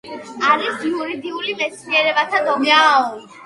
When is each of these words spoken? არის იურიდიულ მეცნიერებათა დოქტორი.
არის 0.53 0.79
იურიდიულ 0.93 1.53
მეცნიერებათა 1.61 2.43
დოქტორი. 2.51 3.33